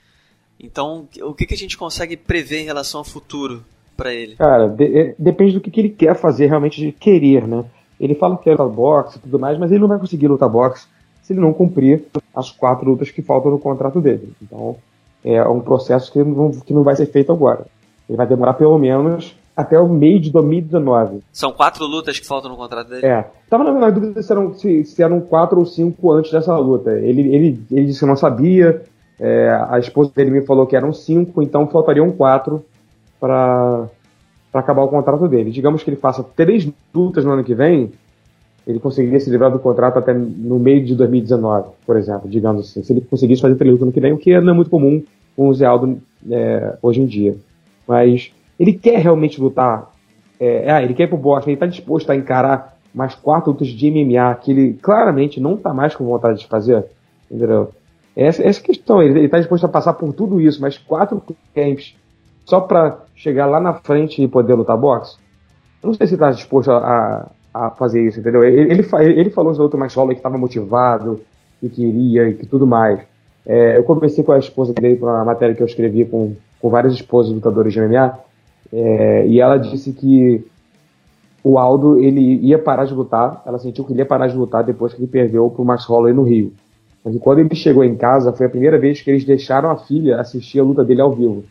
[0.58, 3.64] Então, o que, que a gente consegue prever em relação ao futuro
[3.96, 4.36] para ele?
[4.36, 7.64] Cara, de, é, depende do que, que, ele quer fazer realmente de querer, né?
[7.98, 10.48] Ele fala que quer lutar boxe e tudo mais, mas ele não vai conseguir lutar
[10.48, 10.86] boxe
[11.22, 14.32] se ele não cumprir as quatro lutas que faltam no contrato dele.
[14.42, 14.76] Então,
[15.24, 17.66] é um processo que não, que não vai ser feito agora.
[18.08, 21.20] Ele vai demorar pelo menos até o meio de 2019.
[21.32, 23.06] São quatro lutas que faltam no contrato dele?
[23.06, 23.30] É.
[23.48, 26.90] Tava na dúvida se eram, se, se eram quatro ou cinco antes dessa luta.
[26.92, 28.82] Ele, ele, ele disse que não sabia,
[29.20, 32.64] é, a esposa dele me falou que eram cinco, então faltariam quatro
[33.20, 33.88] para
[34.52, 35.50] acabar o contrato dele.
[35.50, 37.92] Digamos que ele faça três lutas no ano que vem,
[38.66, 42.82] ele conseguiria se livrar do contrato até no meio de 2019, por exemplo, digamos assim.
[42.82, 44.70] Se ele conseguisse fazer três lutas no ano que vem, o que não é muito
[44.70, 45.02] comum
[45.36, 47.36] com o Zé Aldo é, hoje em dia.
[47.86, 49.90] Mas ele quer realmente lutar.
[50.38, 53.68] É, ah, ele quer ir pro boxe, ele está disposto a encarar mais quatro lutas
[53.68, 56.84] de MMA que ele claramente não está mais com vontade de fazer.
[57.30, 57.70] Entendeu?
[58.14, 61.22] Essa, essa questão, ele está disposto a passar por tudo isso, mas quatro
[61.54, 61.96] camps
[62.44, 65.16] só para chegar lá na frente e poder lutar boxe?
[65.82, 68.44] Não sei se está disposto a, a, fazer isso, entendeu?
[68.44, 68.86] Ele, ele,
[69.18, 71.20] ele falou no outro mais solo que estava motivado,
[71.60, 73.00] que queria e que tudo mais.
[73.46, 76.70] É, eu conversei com a esposa dele para uma matéria que eu escrevi com, com
[76.70, 78.18] várias esposas lutadores de MMA,
[78.72, 80.44] é, e ela disse que
[81.44, 84.64] o Aldo ele ia parar de lutar, ela sentiu que ele ia parar de lutar
[84.64, 86.52] depois que ele perdeu para o Max Holloway no Rio.
[87.04, 90.20] Mas quando ele chegou em casa, foi a primeira vez que eles deixaram a filha
[90.20, 91.44] assistir a luta dele ao vivo.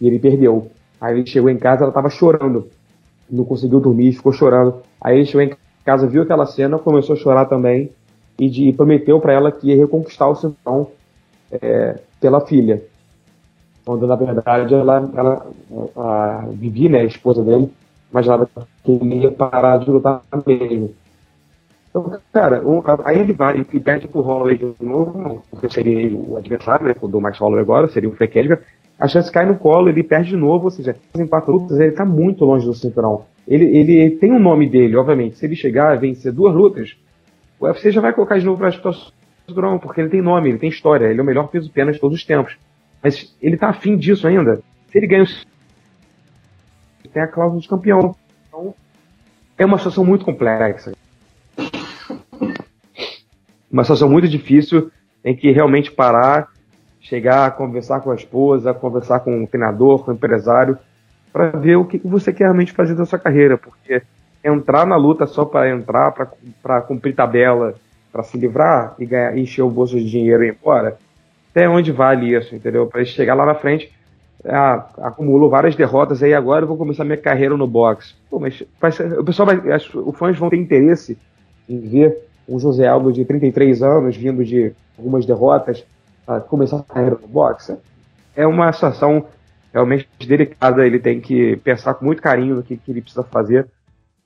[0.00, 0.68] E ele perdeu.
[1.00, 2.68] Aí ele chegou em casa, ela estava chorando.
[3.30, 4.82] Não conseguiu dormir, ficou chorando.
[5.00, 5.52] Aí ele chegou em
[5.84, 7.90] casa, viu aquela cena, começou a chorar também.
[8.36, 10.88] E, de, e prometeu para ela que ia reconquistar o cinturão
[11.52, 12.82] é, pela filha.
[13.90, 15.46] Quando na verdade ela, ela
[15.96, 17.68] a Vivi, né, a esposa dele,
[18.08, 18.48] imaginava
[18.84, 20.94] que ele ia parar de lutar mesmo.
[21.88, 26.36] Então, cara, um, aí ele vai e perde pro Holloway de novo, porque seria o
[26.36, 28.60] adversário, né, do Max Holloway agora, seria o Frank Edgar.
[28.96, 31.90] A chance cai no colo, ele perde de novo, ou seja, em quatro lutas ele
[31.90, 33.24] tá muito longe do cinturão.
[33.48, 35.36] Ele, ele tem o um nome dele, obviamente.
[35.36, 36.96] Se ele chegar a vencer duas lutas,
[37.58, 40.48] o UFC já vai colocar de novo pra disputar o cinturão, porque ele tem nome,
[40.48, 42.56] ele tem história, ele é o melhor peso pena de todos os tempos.
[43.02, 44.62] Mas ele tá afim disso ainda.
[44.90, 45.50] Se ele ganha o
[47.08, 48.14] tem a cláusula de campeão.
[48.48, 48.74] Então,
[49.58, 50.92] é uma situação muito complexa
[53.70, 54.90] uma situação muito difícil,
[55.22, 56.48] tem que realmente parar,
[57.00, 60.76] chegar, conversar com a esposa, conversar com o treinador, com o empresário,
[61.32, 64.02] para ver o que você quer realmente fazer da sua carreira, porque
[64.42, 66.12] entrar na luta só para entrar,
[66.62, 67.74] para cumprir tabela,
[68.10, 70.98] para se livrar e ganhar, encher o bolso de dinheiro e ir embora,
[71.50, 72.86] até onde vale isso, entendeu?
[72.86, 73.92] Para chegar lá na frente,
[74.44, 78.14] ah, acumulou várias derrotas aí agora eu vou começar minha carreira no boxe.
[78.30, 78.62] Pô, mas
[79.18, 81.18] o pessoal vai, os fãs vão ter interesse
[81.68, 82.16] em ver
[82.48, 85.84] um José Aldo de 33 anos, vindo de algumas derrotas,
[86.26, 87.76] a começar a carreira no boxe,
[88.36, 89.26] é uma situação
[89.72, 90.86] realmente delicada.
[90.86, 93.66] Ele tem que pensar com muito carinho no que, que ele precisa fazer,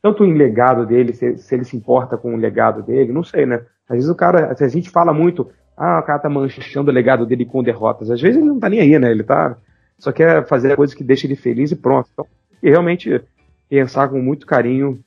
[0.02, 3.46] tanto em legado dele, se, se, ele se importa com o legado dele, não sei,
[3.46, 3.62] né?
[3.88, 7.26] Às vezes o cara, a gente fala muito, ah, o cara tá manchando o legado
[7.26, 8.10] dele com derrotas.
[8.10, 9.10] Às vezes ele não tá nem aí, né?
[9.10, 9.56] Ele tá
[9.98, 12.08] só quer fazer coisas que deixem ele feliz e pronto.
[12.12, 12.26] Então,
[12.62, 13.20] e realmente
[13.68, 15.02] pensar com muito carinho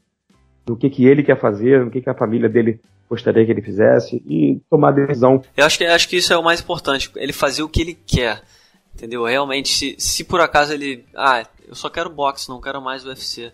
[0.66, 3.62] no que, que ele quer fazer, no que, que a família dele gostaria que ele
[3.62, 5.42] fizesse e tomar decisão.
[5.56, 7.98] Eu acho que, acho que isso é o mais importante, ele fazer o que ele
[8.06, 8.42] quer.
[8.94, 9.24] Entendeu?
[9.26, 11.06] Realmente, se, se por acaso ele.
[11.16, 13.52] Ah, eu só quero boxe, não quero mais UFC.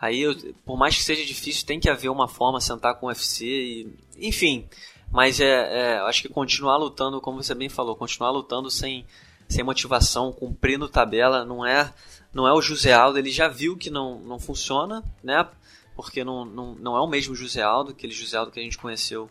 [0.00, 0.34] Aí, eu,
[0.64, 3.88] por mais que seja difícil, tem que haver uma forma sentar com o UFC e.
[4.18, 4.66] Enfim.
[5.10, 5.46] Mas é,
[5.94, 9.04] é acho que continuar lutando, como você bem falou, continuar lutando sem,
[9.48, 11.92] sem motivação, cumprindo tabela, não é
[12.32, 15.48] não é o José Aldo, ele já viu que não, não funciona, né?
[15.96, 18.78] Porque não, não, não é o mesmo José Aldo, aquele José Aldo que a gente
[18.78, 19.28] conheceu.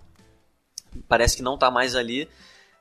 [1.08, 2.28] Parece que não está mais ali.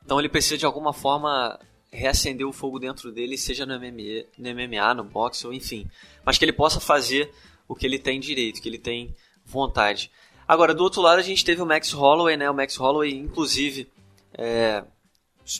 [0.04, 1.58] Então ele precisa de alguma forma
[1.90, 5.88] reacender o fogo dentro dele, seja no MMA, no, MMA, no boxe ou enfim.
[6.24, 7.32] Mas que ele possa fazer
[7.66, 10.10] o que ele tem direito, que ele tem vontade.
[10.48, 12.50] Agora, do outro lado, a gente teve o Max Holloway, né?
[12.50, 13.86] O Max Holloway, inclusive,
[14.32, 14.82] é,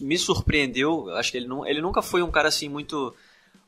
[0.01, 1.11] me surpreendeu.
[1.15, 3.15] Acho que ele, não, ele nunca foi um cara assim muito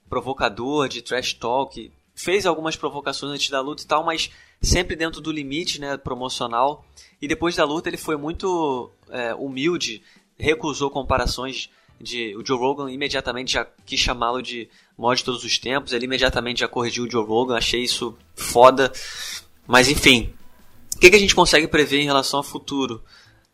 [0.09, 1.93] provocador, de trash talk.
[2.15, 4.31] Fez algumas provocações antes da luta e tal, mas
[4.63, 6.85] sempre dentro do limite né, promocional.
[7.21, 10.03] E depois da luta ele foi muito é, humilde,
[10.39, 11.69] recusou comparações
[12.01, 16.07] de o Joe Rogan imediatamente já quis chamá-lo de maior de todos os tempos, ele
[16.07, 18.91] imediatamente já corrigiu o Joe Rogan, achei isso foda.
[19.67, 20.33] Mas enfim,
[21.01, 23.03] que, que a gente consegue prever em relação ao futuro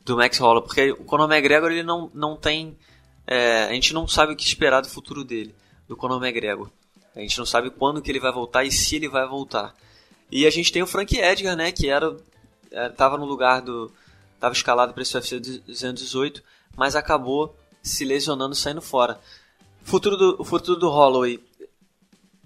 [0.04, 0.62] do Max Holloway?
[0.62, 2.76] Porque o Conor McGregor ele não, não tem,
[3.26, 5.54] é, a gente não sabe o que esperar do futuro dele
[5.88, 6.68] do Conor McGregor.
[7.14, 9.74] A gente não sabe quando que ele vai voltar e se ele vai voltar.
[10.30, 12.16] E a gente tem o Frank Edgar, né, que era
[12.90, 13.92] estava é, no lugar do
[14.34, 16.42] estava escalado para esse UFC 218,
[16.76, 19.18] mas acabou se lesionando saindo fora.
[19.82, 21.40] Futuro do, o futuro do Holloway,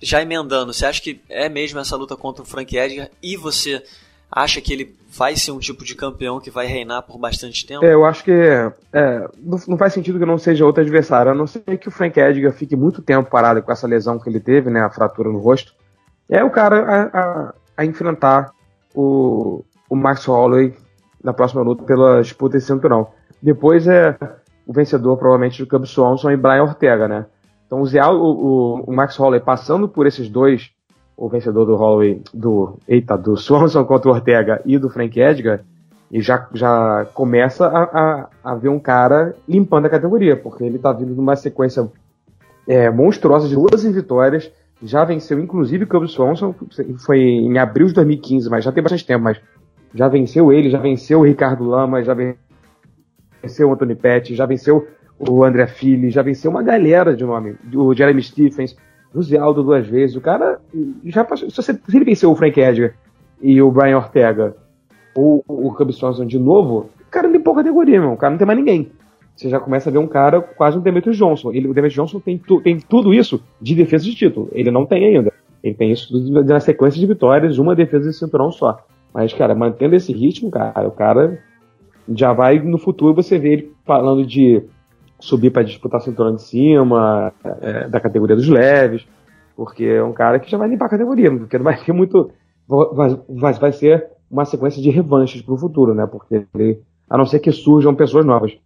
[0.00, 3.84] já emendando, você acha que é mesmo essa luta contra o Frank Edgar e você
[4.30, 7.84] acha que ele vai ser um tipo de campeão que vai reinar por bastante tempo?
[7.84, 9.28] É, eu acho que é,
[9.66, 12.52] não faz sentido que não seja outro adversário, a não ser que o Frank Edgar
[12.52, 15.74] fique muito tempo parado com essa lesão que ele teve, né, a fratura no rosto.
[16.28, 18.52] É o cara a, a, a enfrentar
[18.94, 20.74] o, o Max Holloway
[21.22, 23.08] na próxima luta pela disputa de cinturão.
[23.42, 24.16] Depois é
[24.66, 27.26] o vencedor, provavelmente, do Cub Swanson e Brian Ortega, né?
[27.66, 30.70] Então, o, o, o Max Holloway passando por esses dois
[31.20, 35.60] o vencedor do Holloway, do, eita, do Swanson contra o Ortega e do Frank Edgar,
[36.10, 40.78] e já, já começa a, a, a ver um cara limpando a categoria, porque ele
[40.78, 41.86] tá vindo numa sequência
[42.66, 44.50] é, monstruosa de 12 vitórias,
[44.82, 46.54] já venceu inclusive o Cub Swanson,
[47.04, 49.38] foi em abril de 2015, mas já tem bastante tempo, mas
[49.94, 52.16] já venceu ele, já venceu o Ricardo Lama, já
[53.42, 57.56] venceu o Anthony Pettis, já venceu o André Fili, já venceu uma galera de nome,
[57.74, 58.74] o Jeremy Stephens,
[59.14, 60.16] José Aldo duas vezes.
[60.16, 60.60] O cara
[61.04, 61.50] já passou.
[61.50, 62.94] Se, você, se ele venceu o Frank Edgar
[63.40, 64.56] e o Brian Ortega
[65.14, 68.12] ou o Cub Swanson de novo, o cara tem pouca categoria, meu.
[68.12, 68.90] O cara não tem mais ninguém.
[69.34, 71.52] Você já começa a ver um cara quase um Demetrius Johnson.
[71.52, 74.48] Ele, o Demetrius Johnson tem, tu, tem tudo isso de defesa de título.
[74.52, 75.32] Ele não tem ainda.
[75.62, 76.12] Ele tem isso
[76.44, 78.84] na sequência de vitórias, uma defesa de cinturão só.
[79.12, 81.38] Mas, cara, mantendo esse ritmo, cara, o cara
[82.14, 84.62] já vai no futuro você vê ele falando de
[85.20, 89.06] subir para disputar cinturão de cima, é, da categoria dos leves,
[89.54, 92.30] porque é um cara que já vai limpar a categoria, porque não vai ter muito.
[92.66, 96.06] Vai, vai, vai ser uma sequência de revanches para o futuro, né?
[96.06, 98.56] Porque ele, a não ser que surjam pessoas novas.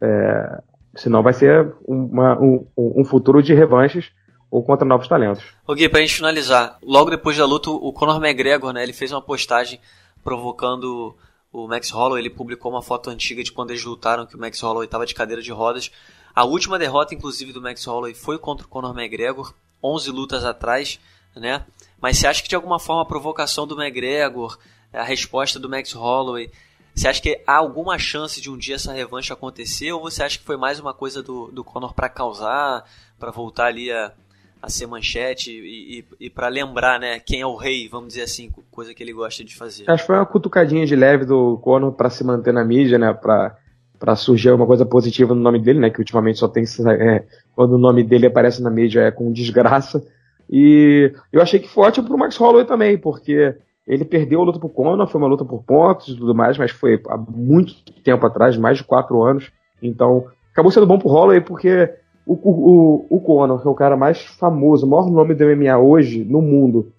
[0.00, 0.62] É,
[0.94, 4.10] senão vai ser uma, um, um futuro de revanches
[4.50, 5.44] ou contra novos talentos.
[5.66, 9.12] O Gui, pra gente finalizar, logo depois da luta, o Conor McGregor, né, ele fez
[9.12, 9.78] uma postagem
[10.22, 11.14] provocando
[11.52, 14.60] o Max Holloway ele publicou uma foto antiga de quando eles lutaram, que o Max
[14.60, 15.90] Holloway estava de cadeira de rodas.
[16.34, 21.00] A última derrota, inclusive, do Max Holloway foi contra o Conor McGregor, 11 lutas atrás,
[21.34, 21.64] né?
[22.00, 24.58] Mas você acha que de alguma forma a provocação do McGregor,
[24.92, 26.50] a resposta do Max Holloway,
[26.94, 29.92] você acha que há alguma chance de um dia essa revanche acontecer?
[29.92, 32.84] Ou você acha que foi mais uma coisa do, do Conor para causar,
[33.18, 34.12] para voltar ali a,
[34.60, 38.22] a ser manchete e, e, e para lembrar, né, quem é o rei, vamos dizer
[38.22, 39.84] assim, coisa que ele gosta de fazer.
[39.88, 43.12] Acho que foi uma cutucadinha de leve do Conor para se manter na mídia, né,
[43.12, 43.56] para
[43.98, 46.62] para surgir uma coisa positiva no nome dele, né, que ultimamente só tem
[47.00, 50.00] é, quando o nome dele aparece na mídia é com desgraça.
[50.48, 54.58] E eu achei que foi ótimo pro Max Holloway também, porque ele perdeu a luta
[54.60, 58.24] pro Conor, foi uma luta por pontos e tudo mais, mas foi há muito tempo
[58.24, 59.50] atrás, mais de quatro anos.
[59.82, 61.90] Então, acabou sendo bom pro Holloway porque
[62.28, 65.78] o, o, o Conor, que é o cara mais famoso, o maior nome do MMA
[65.78, 66.92] hoje no mundo,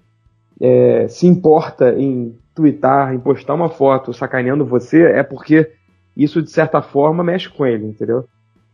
[0.59, 5.71] é, se importa em twittar, em postar uma foto sacaneando você, é porque
[6.17, 8.25] isso, de certa forma, mexe com ele, entendeu?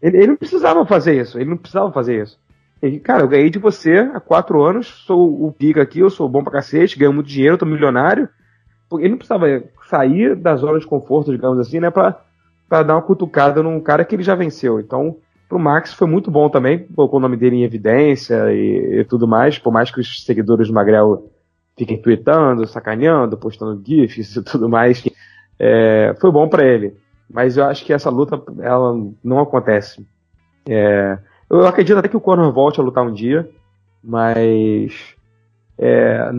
[0.01, 2.39] Ele, ele não precisava fazer isso, ele não precisava fazer isso.
[2.81, 6.29] Ele, cara, eu ganhei de você há quatro anos, sou o pica aqui, eu sou
[6.29, 8.29] bom pra cacete, ganho muito dinheiro, tô milionário.
[8.93, 9.45] Ele não precisava
[9.89, 12.21] sair da zona de conforto, digamos assim, né, pra,
[12.69, 14.79] pra dar uma cutucada num cara que ele já venceu.
[14.79, 19.05] Então, Pro Max foi muito bom também, colocou o nome dele em evidência e, e
[19.05, 21.31] tudo mais, por mais que os seguidores do Magrel
[21.77, 25.03] fiquem tweetando, sacaneando, postando GIFs e tudo mais,
[25.59, 26.95] é, foi bom para ele.
[27.29, 30.05] Mas eu acho que essa luta ela não acontece.
[30.67, 31.17] É,
[31.49, 33.49] Eu acredito até que o Conor volte a lutar um dia,
[34.03, 35.15] mas
[35.77, 36.31] é,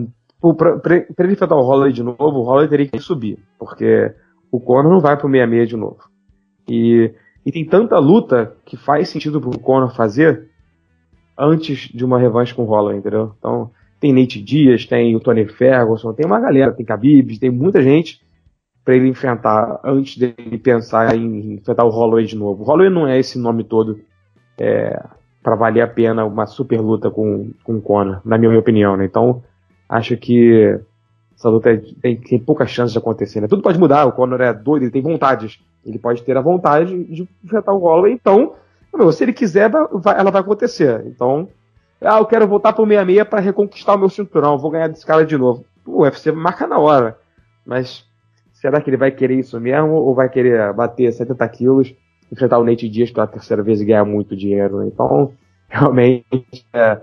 [0.57, 4.13] para ele enfrentar o Holloway de novo, o Holloway teria que subir, porque
[4.51, 5.99] o Conor não vai pro 66 de novo.
[6.67, 7.13] E,
[7.47, 10.49] e tem tanta luta que faz sentido pro Conor fazer
[11.39, 13.31] antes de uma revanche com o Holloway, entendeu?
[13.39, 17.81] Então, tem Nate Dias, tem o Tony Ferguson, tem uma galera, tem Khabib, tem muita
[17.81, 18.19] gente
[18.83, 22.63] para ele enfrentar antes dele pensar em enfrentar o Holloway de novo.
[22.63, 23.97] O Holloway não é esse nome todo
[24.57, 25.01] é,
[25.41, 29.05] para valer a pena uma super luta com, com o Conor, na minha opinião, né?
[29.05, 29.41] Então,
[29.87, 30.77] acho que
[31.33, 33.47] essa luta é, tem, tem poucas chances de acontecer, né?
[33.47, 35.65] Tudo pode mudar, o Conor é doido, ele tem vontades.
[35.87, 38.53] Ele pode ter a vontade de enfrentar o Holloway, então,
[38.93, 41.03] meu, se ele quiser, vai, ela vai acontecer.
[41.05, 41.47] Então,
[42.01, 45.25] ah, eu quero voltar pro 66 para reconquistar o meu cinturão, vou ganhar desse cara
[45.25, 45.65] de novo.
[45.85, 47.17] O UFC marca na hora.
[47.65, 48.05] Mas
[48.53, 51.93] será que ele vai querer isso mesmo ou vai querer bater 70 quilos,
[52.31, 54.83] enfrentar o Nate Diaz pela terceira vez e ganhar muito dinheiro?
[54.83, 55.33] Então,
[55.67, 56.25] realmente,
[56.73, 56.99] é,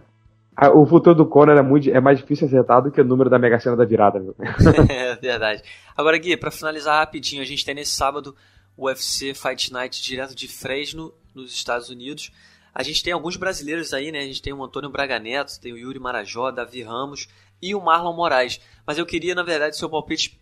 [0.72, 3.38] o futuro do Conor é, muito, é mais difícil acertar do que o número da
[3.38, 4.22] Mega Sena da virada.
[4.88, 5.62] é verdade.
[5.96, 8.34] Agora, Gui, para finalizar rapidinho, a gente tem nesse sábado
[8.76, 12.30] UFC Fight Night direto de Fresno, nos Estados Unidos.
[12.74, 14.20] A gente tem alguns brasileiros aí, né?
[14.20, 17.28] A gente tem o Antônio Braga Neto, tem o Yuri Marajó, Davi Ramos
[17.62, 18.60] e o Marlon Moraes.
[18.86, 20.40] Mas eu queria, na verdade, seu palpite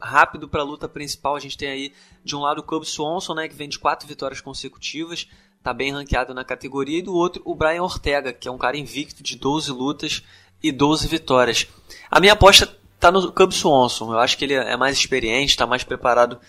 [0.00, 1.34] rápido para a luta principal.
[1.34, 1.92] A gente tem aí,
[2.24, 3.48] de um lado, o Cub Swanson, né?
[3.48, 5.28] Que vem de quatro vitórias consecutivas,
[5.62, 6.98] tá bem ranqueado na categoria.
[6.98, 10.22] E do outro, o Brian Ortega, que é um cara invicto de 12 lutas
[10.62, 11.66] e 12 vitórias.
[12.08, 14.12] A minha aposta tá no Cub Swanson.
[14.12, 16.40] Eu acho que ele é mais experiente, está mais preparado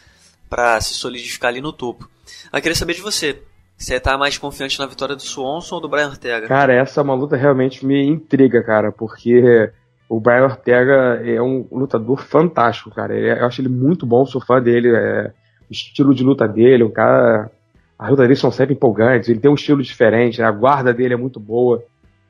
[0.54, 2.08] para se solidificar ali no topo.
[2.54, 3.42] Eu queria saber de você.
[3.76, 6.48] Você tá mais confiante na vitória do Swanson ou do Brian Ortega?
[6.48, 9.72] Cara, essa é uma luta realmente me intriga, cara, porque
[10.08, 13.18] o Brian Ortega é um lutador fantástico, cara.
[13.18, 15.32] Eu acho ele muito bom, sou fã dele, é,
[15.68, 17.50] o estilo de luta dele, o cara.
[17.98, 21.18] As lutas dele são sempre empolgantes, ele tem um estilo diferente, a guarda dele é
[21.18, 21.84] muito boa.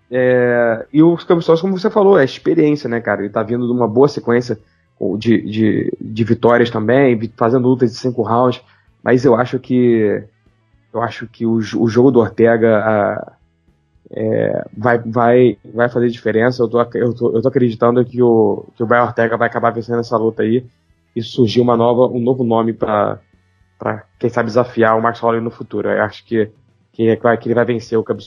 [0.09, 3.21] É, e os Cabeções, como você falou, é experiência, né, cara?
[3.21, 4.57] Ele tá vindo de uma boa sequência
[5.17, 8.61] de, de, de vitórias também, fazendo lutas de cinco rounds,
[9.03, 10.23] mas eu acho que
[10.93, 13.33] eu acho que o, o jogo do Ortega a,
[14.11, 16.61] é, vai, vai, vai fazer diferença.
[16.61, 19.71] Eu tô, eu, tô, eu tô acreditando que o, que o Brian Ortega vai acabar
[19.71, 20.63] vencendo essa luta aí
[21.15, 23.19] e surgir uma nova, um novo nome para
[24.19, 25.89] quem sabe desafiar o Max Holloway no futuro.
[25.89, 26.51] Eu acho que,
[26.91, 28.19] que, que ele vai vencer o Cub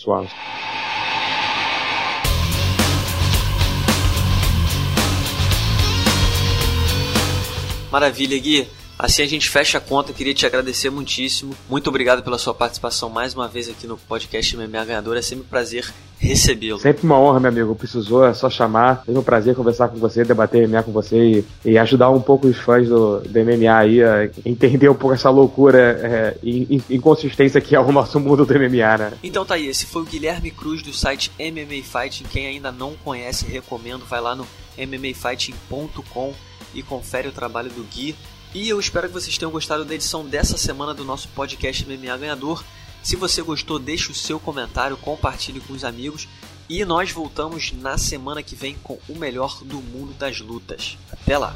[7.97, 8.69] Maravilha, Gui.
[8.99, 11.55] Assim a gente fecha a conta, queria te agradecer muitíssimo.
[11.67, 15.17] Muito obrigado pela sua participação mais uma vez aqui no podcast MMA Ganhador.
[15.17, 16.79] É sempre um prazer recebê-lo.
[16.79, 17.75] Sempre uma honra, meu amigo.
[17.75, 19.03] Precisou, é só chamar.
[19.09, 22.47] É um prazer conversar com você, debater MMA com você e, e ajudar um pouco
[22.47, 27.63] os fãs do, do MMA aí a entender um pouco essa loucura é, e inconsistência
[27.63, 29.13] que é o nosso mundo do MMA, né?
[29.23, 32.25] Então tá aí, esse foi o Guilherme Cruz do site MMA Fighting.
[32.25, 36.35] Quem ainda não conhece, recomendo, vai lá no mmafighting.com
[36.75, 38.17] e confere o trabalho do Gui.
[38.55, 42.17] E eu espero que vocês tenham gostado da edição dessa semana do nosso podcast MMA
[42.17, 42.65] Ganhador.
[43.03, 46.27] Se você gostou, deixe o seu comentário, compartilhe com os amigos
[46.69, 50.99] e nós voltamos na semana que vem com o melhor do mundo das lutas.
[51.13, 51.55] Até lá!